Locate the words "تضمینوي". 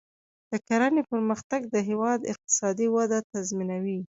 3.31-3.99